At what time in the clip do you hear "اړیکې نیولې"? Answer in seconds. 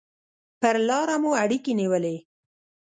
1.43-2.15